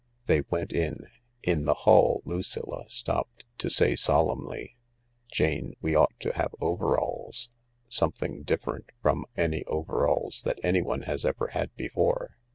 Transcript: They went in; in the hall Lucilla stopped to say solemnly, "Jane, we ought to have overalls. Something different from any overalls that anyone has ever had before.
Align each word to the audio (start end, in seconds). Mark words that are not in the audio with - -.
They 0.25 0.41
went 0.49 0.73
in; 0.73 1.09
in 1.43 1.65
the 1.65 1.75
hall 1.85 2.23
Lucilla 2.25 2.89
stopped 2.89 3.45
to 3.59 3.69
say 3.69 3.95
solemnly, 3.95 4.75
"Jane, 5.31 5.75
we 5.79 5.93
ought 5.93 6.19
to 6.21 6.33
have 6.33 6.55
overalls. 6.59 7.51
Something 7.87 8.41
different 8.41 8.89
from 9.03 9.25
any 9.37 9.63
overalls 9.65 10.41
that 10.41 10.57
anyone 10.63 11.03
has 11.03 11.23
ever 11.23 11.49
had 11.49 11.75
before. 11.75 12.35